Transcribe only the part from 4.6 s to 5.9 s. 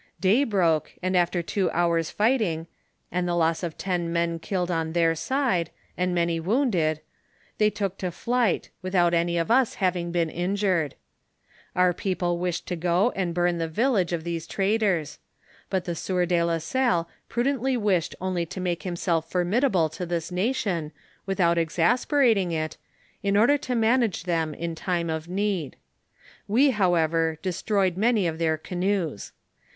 on their side,